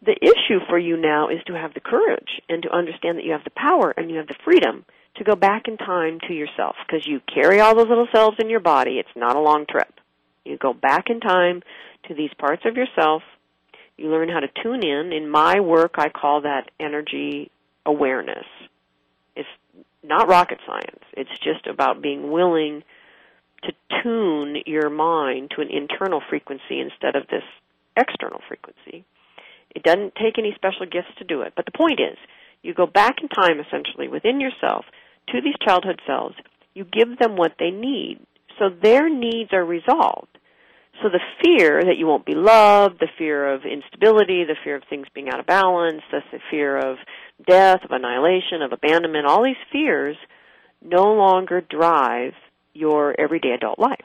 [0.04, 3.32] The issue for you now is to have the courage and to understand that you
[3.32, 4.84] have the power and you have the freedom
[5.16, 8.50] to go back in time to yourself because you carry all those little cells in
[8.50, 8.98] your body.
[8.98, 9.92] It's not a long trip.
[10.44, 11.62] You go back in time
[12.08, 13.22] to these parts of yourself.
[13.96, 15.12] You learn how to tune in.
[15.12, 17.50] In my work, I call that energy
[17.86, 18.46] awareness.
[20.02, 21.04] Not rocket science.
[21.12, 22.82] It's just about being willing
[23.64, 23.72] to
[24.02, 27.44] tune your mind to an internal frequency instead of this
[27.96, 29.04] external frequency.
[29.74, 31.52] It doesn't take any special gifts to do it.
[31.56, 32.18] But the point is,
[32.62, 34.84] you go back in time essentially within yourself
[35.28, 36.34] to these childhood cells.
[36.74, 38.18] You give them what they need.
[38.58, 40.31] So their needs are resolved.
[41.00, 44.82] So the fear that you won't be loved, the fear of instability, the fear of
[44.88, 46.20] things being out of balance, the
[46.50, 46.98] fear of
[47.46, 50.16] death, of annihilation, of abandonment, all these fears
[50.80, 52.34] no longer drive
[52.74, 53.98] your everyday adult life.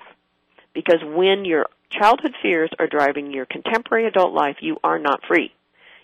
[0.73, 5.51] Because when your childhood fears are driving your contemporary adult life, you are not free.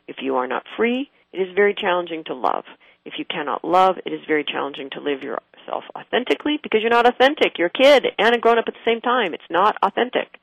[0.07, 2.65] If you are not free, it is very challenging to love.
[3.05, 7.07] If you cannot love, it is very challenging to live yourself authentically because you're not
[7.07, 7.57] authentic.
[7.57, 9.33] You're a kid and a grown up at the same time.
[9.33, 10.39] It's not authentic.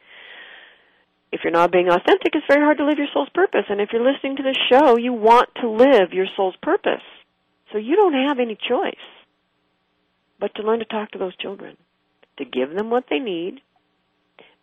[1.33, 3.65] If you're not being authentic, it's very hard to live your soul's purpose.
[3.69, 7.03] And if you're listening to this show, you want to live your soul's purpose.
[7.73, 8.95] So you don't have any choice
[10.41, 11.77] but to learn to talk to those children,
[12.39, 13.61] to give them what they need,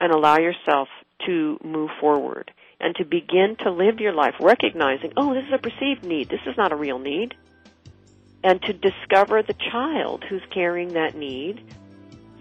[0.01, 0.87] and allow yourself
[1.25, 5.57] to move forward and to begin to live your life recognizing, oh, this is a
[5.57, 6.29] perceived need.
[6.29, 7.33] This is not a real need.
[8.43, 11.63] And to discover the child who's carrying that need,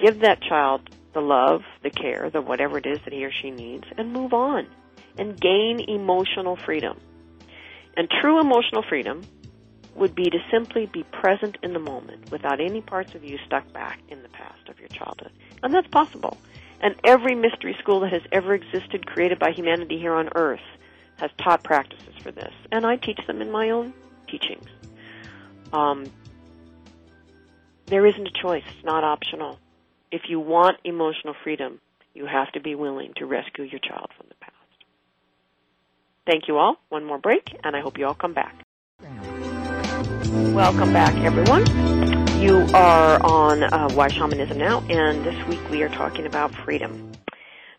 [0.00, 0.82] give that child
[1.16, 4.34] the love, the care, the whatever it is that he or she needs, and move
[4.34, 4.66] on
[5.16, 7.00] and gain emotional freedom.
[7.96, 9.22] And true emotional freedom
[9.94, 13.72] would be to simply be present in the moment without any parts of you stuck
[13.72, 15.32] back in the past of your childhood.
[15.62, 16.36] And that's possible.
[16.82, 20.60] And every mystery school that has ever existed, created by humanity here on earth,
[21.18, 22.52] has taught practices for this.
[22.70, 23.94] And I teach them in my own
[24.28, 24.68] teachings.
[25.72, 26.04] Um,
[27.86, 28.64] there isn't a choice.
[28.68, 29.58] It's not optional.
[30.12, 31.80] If you want emotional freedom,
[32.14, 34.54] you have to be willing to rescue your child from the past.
[36.26, 36.76] Thank you all.
[36.88, 38.54] One more break, and I hope you all come back.
[40.54, 41.66] Welcome back, everyone.
[42.40, 47.15] You are on uh, Why Shamanism Now, and this week we are talking about freedom.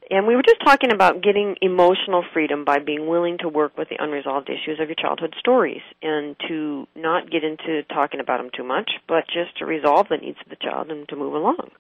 [0.10, 3.90] And we were just talking about getting emotional freedom by being willing to work with
[3.90, 8.50] the unresolved issues of your childhood stories and to not get into talking about them
[8.56, 11.72] too much, but just to resolve the needs of the child and to move along.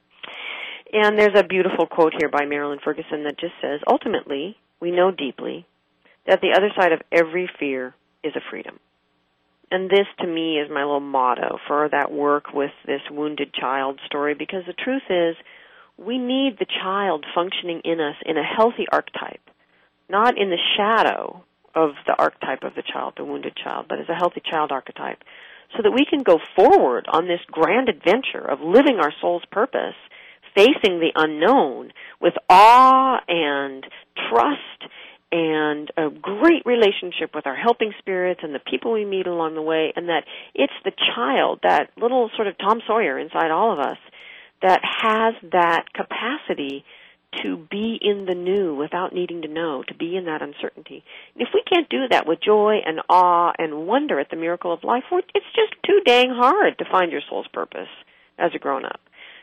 [0.91, 5.11] And there's a beautiful quote here by Marilyn Ferguson that just says, ultimately, we know
[5.11, 5.65] deeply
[6.25, 8.80] that the other side of every fear is a freedom
[9.71, 13.99] and this to me is my little motto for that work with this wounded child
[14.05, 15.36] story because the truth is
[15.97, 19.41] we need the child functioning in us in a healthy archetype,
[20.09, 21.43] not in the shadow
[21.75, 25.19] of the archetype of the child, the wounded child, but as a healthy child archetype,
[25.75, 29.95] so that we can go forward on this grand adventure of living our soul's purpose,
[30.55, 31.91] facing the unknown
[32.21, 33.85] with awe and
[34.29, 34.91] trust
[35.31, 39.61] and a great relationship with our helping spirits and the people we meet along the
[39.61, 40.23] way, and that
[40.55, 43.97] it's the child, that little sort of Tom Sawyer inside all of us,
[44.62, 46.84] that has that capacity
[47.43, 51.03] to be in the new without needing to know, to be in that uncertainty.
[51.36, 54.84] If we can't do that with joy and awe and wonder at the miracle of
[54.84, 57.89] life, it's just too dang hard to find your soul's purpose
[58.39, 58.99] as a grown up.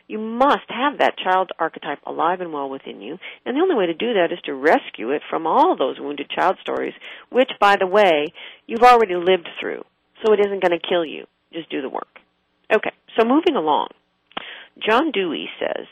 [0.07, 3.19] You must have that child archetype alive and well within you.
[3.47, 6.29] And the only way to do that is to rescue it from all those wounded
[6.29, 6.93] child stories,
[7.31, 8.33] which, by the way,
[8.67, 9.83] you've already lived through.
[10.25, 11.27] So it isn't going to kill you.
[11.53, 12.19] Just do the work.
[12.75, 13.89] Okay, so moving along.
[14.79, 15.87] John Dewey says,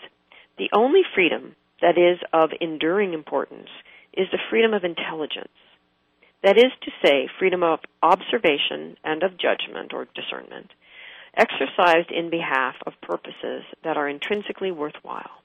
[0.59, 3.69] the only freedom that is of enduring importance
[4.13, 5.49] is the freedom of intelligence.
[6.43, 10.71] That is to say, freedom of observation and of judgment or discernment
[11.37, 15.43] exercised in behalf of purposes that are intrinsically worthwhile.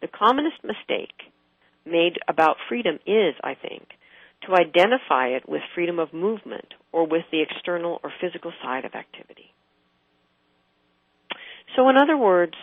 [0.00, 1.32] The commonest mistake
[1.84, 3.86] made about freedom is, I think,
[4.46, 8.94] to identify it with freedom of movement or with the external or physical side of
[8.94, 9.52] activity.
[11.76, 12.54] So, in other words,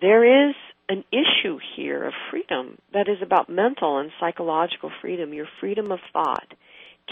[0.00, 0.54] there is
[0.88, 6.00] an issue here of freedom that is about mental and psychological freedom, your freedom of
[6.12, 6.46] thought.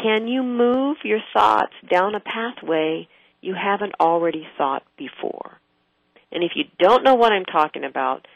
[0.01, 3.09] Can you move your thoughts down a pathway
[3.43, 5.59] you haven't already thought before.
[6.31, 8.27] And if you don't know what I'm talking about,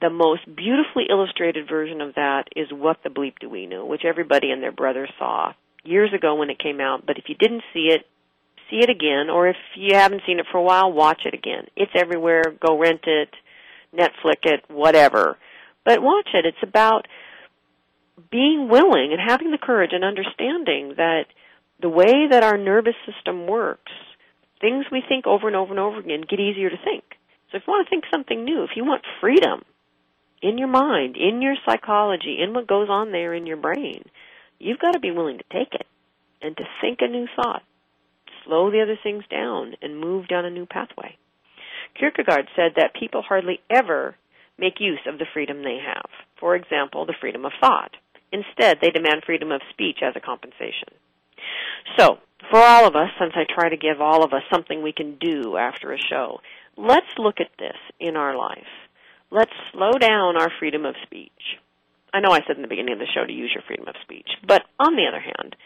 [0.00, 4.04] the most beautifully illustrated version of that is What the Bleep Do We Know, which
[4.06, 5.52] everybody and their brother saw
[5.84, 7.04] years ago when it came out.
[7.04, 8.06] But if you didn't see it,
[8.72, 11.66] see it again, or if you haven't seen it for a while, watch it again.
[11.76, 12.42] It's everywhere.
[12.66, 13.28] Go rent it,
[13.94, 15.36] Netflix it, whatever.
[15.84, 16.46] But watch it.
[16.46, 17.06] It's about
[18.30, 21.24] being willing and having the courage and understanding that
[21.80, 23.92] the way that our nervous system works
[24.62, 27.04] things we think over and over and over again get easier to think.
[27.50, 29.62] So if you want to think something new, if you want freedom
[30.40, 34.04] in your mind, in your psychology, in what goes on there in your brain,
[34.58, 35.86] you've got to be willing to take it
[36.40, 37.62] and to think a new thought,
[38.44, 41.16] slow the other things down, and move down a new pathway.
[41.98, 44.16] Kierkegaard said that people hardly ever
[44.58, 46.08] make use of the freedom they have.
[46.38, 47.92] For example, the freedom of thought.
[48.32, 50.88] Instead, they demand freedom of speech as a compensation.
[51.98, 52.18] So,
[52.50, 55.18] for all of us, since I try to give all of us something we can
[55.18, 56.40] do after a show,
[56.76, 58.72] let's look at this in our life.
[59.30, 61.30] Let's slow down our freedom of speech.
[62.12, 63.94] I know I said in the beginning of the show to use your freedom of
[64.02, 65.56] speech, but on the other hand,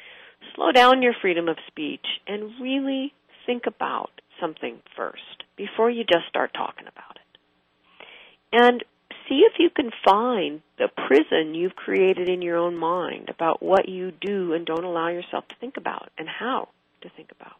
[0.55, 3.12] slow down your freedom of speech and really
[3.47, 8.18] think about something first before you just start talking about it.
[8.53, 8.84] And
[9.28, 13.88] see if you can find the prison you've created in your own mind about what
[13.88, 16.68] you do and don't allow yourself to think about and how
[17.03, 17.57] to think about.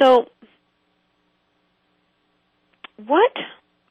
[0.00, 0.26] So
[3.06, 3.32] what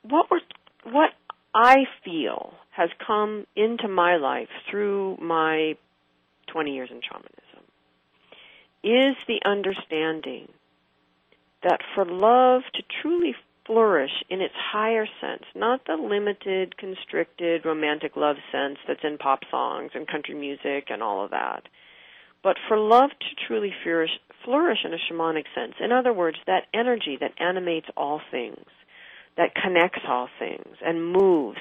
[0.04, 0.42] what were
[0.84, 1.10] what
[1.54, 5.76] I feel has come into my life through my
[6.48, 7.36] 20 years in shamanism
[8.82, 10.48] is the understanding
[11.62, 18.16] that for love to truly flourish in its higher sense, not the limited, constricted, romantic
[18.16, 21.64] love sense that's in pop songs and country music and all of that,
[22.42, 24.12] but for love to truly flourish,
[24.46, 25.74] flourish in a shamanic sense.
[25.84, 28.66] In other words, that energy that animates all things,
[29.40, 31.60] that connects all things and moves.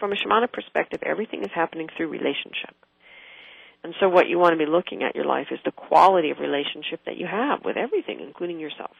[0.00, 2.74] From a shamanic perspective, everything is happening through relationship.
[3.84, 6.40] And so what you want to be looking at your life is the quality of
[6.40, 8.96] relationship that you have with everything, including yourself.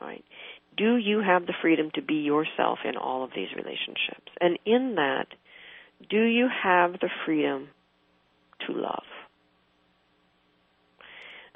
[0.00, 0.24] Right?
[0.76, 4.30] Do you have the freedom to be yourself in all of these relationships?
[4.40, 5.26] And in that,
[6.08, 7.70] do you have the freedom
[8.68, 9.02] to love?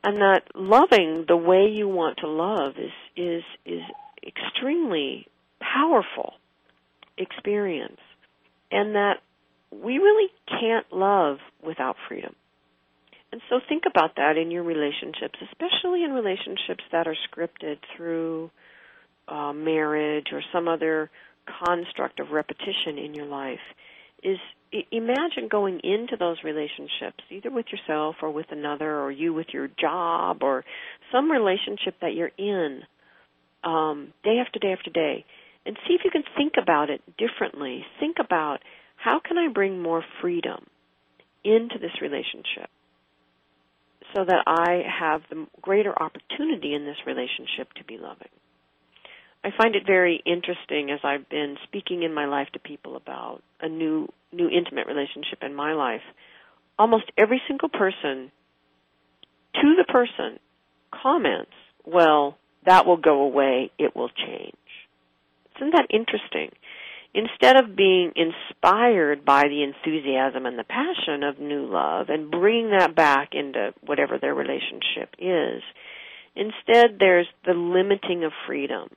[0.02, 3.82] And that loving the way you want to love is is is
[4.26, 5.28] extremely
[5.60, 6.34] powerful
[7.18, 8.00] experience.
[8.70, 9.18] And that
[9.70, 12.34] we really can't love without freedom.
[13.32, 18.50] And so think about that in your relationships, especially in relationships that are scripted through
[19.28, 21.10] uh, marriage or some other
[21.64, 23.60] construct of repetition in your life.
[24.22, 24.38] Is
[24.90, 29.68] imagine going into those relationships, either with yourself or with another, or you with your
[29.68, 30.64] job, or
[31.12, 32.82] some relationship that you're in,
[33.64, 35.24] um, day after day after day,
[35.66, 37.84] and see if you can think about it differently.
[38.00, 38.58] Think about
[38.96, 40.66] how can I bring more freedom
[41.44, 42.70] into this relationship
[44.14, 48.28] so that I have the greater opportunity in this relationship to be loving.
[49.44, 53.42] I find it very interesting as I've been speaking in my life to people about
[53.60, 56.02] a new new intimate relationship in my life.
[56.78, 58.32] Almost every single person
[59.54, 60.38] to the person
[60.90, 61.52] comments,
[61.84, 64.56] "Well, that will go away, it will change."
[65.56, 66.50] Isn't that interesting?
[67.14, 72.70] Instead of being inspired by the enthusiasm and the passion of new love and bringing
[72.70, 75.62] that back into whatever their relationship is,
[76.34, 78.90] instead there's the limiting of freedom,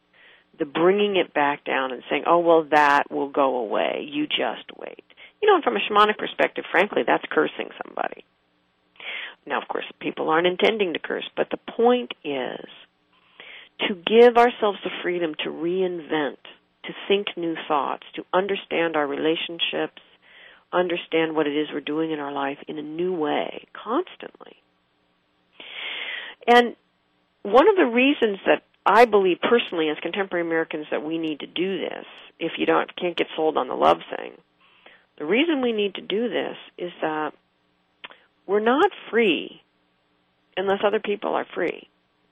[0.57, 4.05] the bringing it back down and saying, oh, well, that will go away.
[4.12, 5.05] You just wait.
[5.41, 8.26] You know, and from a shamanic perspective, frankly, that's cursing somebody.
[9.45, 12.68] Now, of course, people aren't intending to curse, but the point is
[13.88, 16.38] to give ourselves the freedom to reinvent,
[16.86, 20.01] to think new thoughts, to understand our relationships,
[20.71, 24.57] understand what it is we're doing in our life in a new way constantly.
[26.47, 26.75] And
[27.43, 31.47] one of the reasons that I believe personally as contemporary Americans that we need to
[31.47, 32.05] do this,
[32.39, 34.34] if you don't can't get sold on the love thing,
[35.17, 37.32] the reason we need to do this is that
[38.47, 39.61] we're not free
[40.55, 41.88] unless other people are free.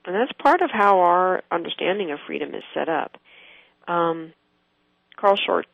[0.08, 3.18] And that's part of how our understanding of freedom is set up.
[3.86, 4.32] Um,
[5.20, 5.66] Carl Schurz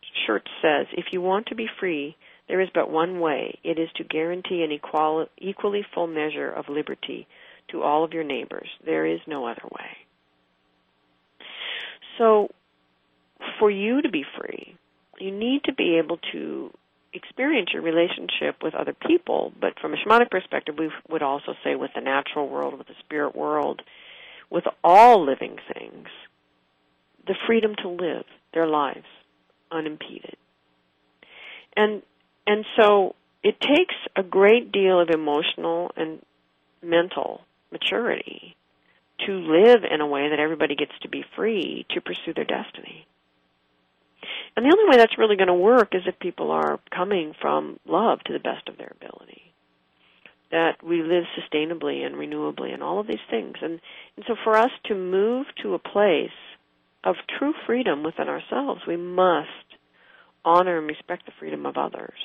[0.61, 2.17] says, if you want to be free,
[2.49, 3.61] there is but one way.
[3.63, 7.29] It is to guarantee an equal, equally full measure of liberty
[7.71, 8.67] to all of your neighbors.
[8.85, 9.91] There is no other way.
[12.19, 12.49] So,
[13.61, 14.75] for you to be free,
[15.21, 16.73] you need to be able to
[17.13, 21.77] experience your relationship with other people, but from a shamanic perspective, we would also say
[21.77, 23.81] with the natural world, with the spirit world,
[24.51, 26.09] with all living things
[27.27, 29.07] the freedom to live their lives
[29.71, 30.37] unimpeded.
[31.77, 32.03] And
[32.47, 36.21] and so it takes a great deal of emotional and
[36.83, 37.41] mental
[37.73, 38.57] maturity
[39.27, 43.07] to live in a way that everybody gets to be free to pursue their destiny.
[44.57, 47.79] And the only way that's really going to work is if people are coming from
[47.87, 49.54] love to the best of their ability
[50.51, 53.55] that we live sustainably and renewably and all of these things.
[53.61, 53.81] And,
[54.17, 56.31] and so for us to move to a place
[57.03, 59.49] of true freedom within ourselves, we must
[60.45, 62.19] honor and respect the freedom of others,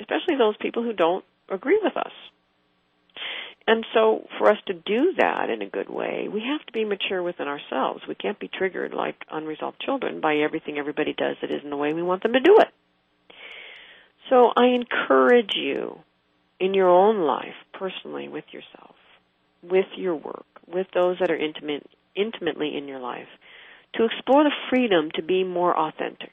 [0.00, 2.12] especially those people who don't agree with us.
[3.66, 6.86] And so for us to do that in a good way, we have to be
[6.86, 8.00] mature within ourselves.
[8.08, 11.92] We can't be triggered like unresolved children by everything everybody does that isn't the way
[11.92, 12.68] we want them to do it.
[14.30, 15.98] So I encourage you
[16.60, 18.96] in your own life, personally, with yourself,
[19.62, 23.28] with your work, with those that are intimate, intimately in your life,
[23.94, 26.32] to explore the freedom to be more authentic,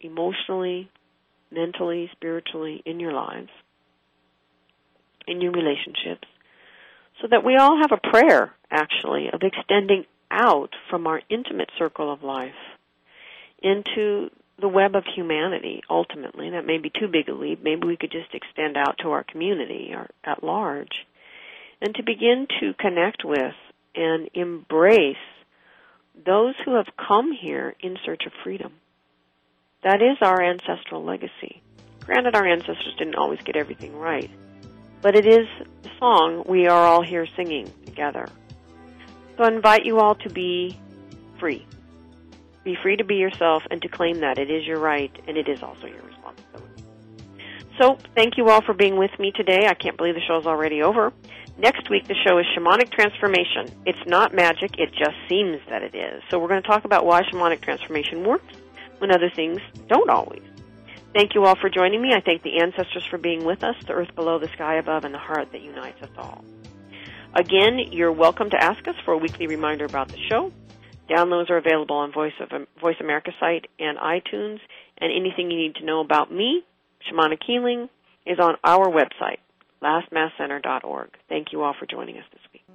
[0.00, 0.90] emotionally,
[1.50, 3.50] mentally, spiritually, in your lives,
[5.26, 6.26] in your relationships,
[7.20, 12.12] so that we all have a prayer, actually, of extending out from our intimate circle
[12.12, 12.52] of life
[13.62, 14.30] into
[14.60, 16.50] the web of humanity, ultimately.
[16.50, 17.62] That may be too big a leap.
[17.62, 21.06] Maybe we could just extend out to our community or at large.
[21.80, 23.54] And to begin to connect with
[23.94, 25.16] and embrace
[26.26, 28.72] those who have come here in search of freedom.
[29.84, 31.62] That is our ancestral legacy.
[32.04, 34.30] Granted, our ancestors didn't always get everything right,
[35.02, 35.46] but it is
[35.82, 38.26] the song we are all here singing together.
[39.36, 40.76] So I invite you all to be
[41.38, 41.64] free.
[42.68, 45.48] Be free to be yourself and to claim that it is your right and it
[45.48, 46.84] is also your responsibility.
[47.80, 49.66] So thank you all for being with me today.
[49.66, 51.10] I can't believe the show is already over.
[51.56, 53.74] Next week, the show is Shamanic Transformation.
[53.86, 56.22] It's not magic, it just seems that it is.
[56.28, 58.52] So we're going to talk about why shamanic transformation works
[58.98, 60.42] when other things don't always.
[61.14, 62.12] Thank you all for joining me.
[62.12, 65.14] I thank the ancestors for being with us, the earth below, the sky above, and
[65.14, 66.44] the heart that unites us all.
[67.34, 70.52] Again, you're welcome to ask us for a weekly reminder about the show.
[71.08, 72.50] Downloads are available on Voice of
[72.80, 74.58] Voice America site and iTunes,
[74.98, 76.62] and anything you need to know about me,
[77.10, 77.88] shamanic healing,
[78.26, 79.38] is on our website
[79.82, 81.10] lastmaskcenter.org.
[81.28, 82.67] Thank you all for joining us this week.